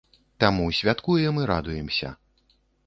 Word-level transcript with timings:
Таму 0.43 0.65
святкуем 0.79 1.35
і 1.43 1.47
радуемся. 1.55 2.17